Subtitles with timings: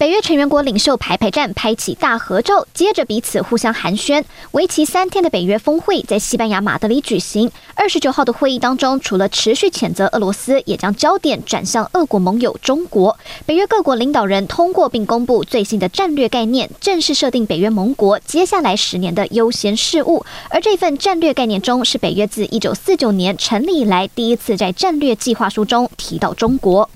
[0.00, 4.22] 北约成员国领袖排排站拍起大合照，接着彼此互相寒暄。
[4.52, 7.50] 为期三天的北约峰会在西班牙马德里举行。
[7.74, 13.18] 二十九号的会议当中，除了持续谴责俄罗斯，也将焦点转向俄国盟友中国。
[13.44, 20.24] 北约各国领导人通过并公布最新的战略概念，正式设定北约盟国接下来十年的优先事务。
[20.48, 26.88] 而这份战略概念中，是北约自一九四九年成立以来第一次在战略计划书中提到中国。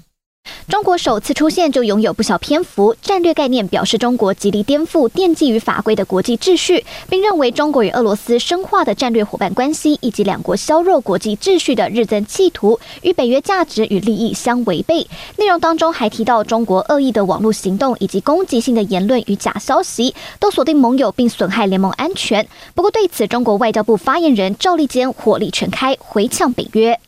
[0.72, 2.96] 中国首次出现就拥有不小篇幅。
[3.02, 15.06] 战略概念表示，中国极力颠覆奠基于法规的国际秩序，并认为中国与俄罗斯深化的战略伙伴关系以及两国削弱国际秩序的日增企图，与北约价值与利益相违背。
[15.36, 22.48] 内容当中还提到，中国恶意的网络行动以及攻击性的言论与假消息，都锁定盟友并损害联盟安全。
[22.74, 26.98] 不过，对此，中国外交部发言人赵立坚火力全开，回呛北约：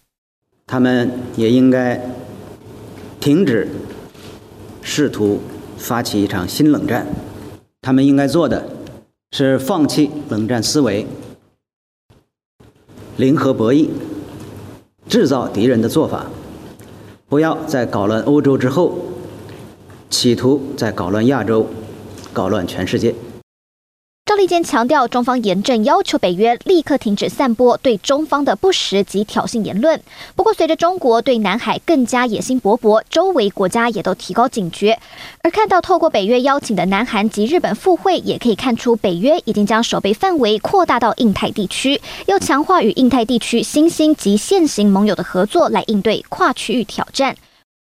[0.66, 1.98] 他们也应该。
[3.24, 3.66] 停止
[4.82, 5.40] 试图
[5.78, 7.06] 发起一场新冷战，
[7.80, 8.62] 他们应该做的
[9.30, 11.06] 是放弃冷战思维、
[13.16, 13.88] 零和博弈、
[15.08, 16.26] 制造敌人的做法，
[17.26, 18.95] 不要在搞乱欧洲之后，
[20.10, 21.66] 企图在搞乱亚洲、
[22.30, 23.14] 搞乱全世界。
[24.35, 30.02] 赵立坚强调，中方严正要求北约立刻停止散播对中方的不实及挑衅言论。
[30.35, 34.99] 不过，随着中国对南海更加野心勃勃，周围国家也都提高警觉。
[35.43, 47.37] 而看到透过北约邀请的南韩及日本赴会，也可以看出北约已经将守备范围扩大到印太地区，要强化与印太地区新兴及现行盟友的合作，来应对跨区域挑战。